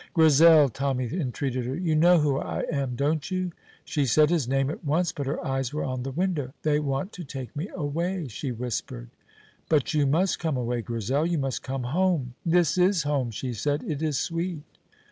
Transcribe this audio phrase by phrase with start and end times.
[0.15, 3.51] "Grizel," Tommy entreated her, "you know who I am, don't you?"
[3.85, 6.53] She said his name at once, but her eyes were on the window.
[6.63, 9.11] "They want to take me away," she whispered.
[9.69, 11.27] "But you must come away, Grizel.
[11.27, 13.83] You must come home." "This is home," she said.
[13.83, 14.63] "It is sweet."